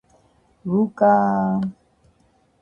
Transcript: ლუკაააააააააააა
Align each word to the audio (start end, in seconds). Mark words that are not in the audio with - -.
ლუკაააააააააააა 0.69 1.79